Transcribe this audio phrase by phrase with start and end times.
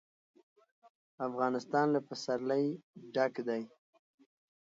[1.27, 2.65] افغانستان له پسرلی
[3.13, 3.63] ډک دی.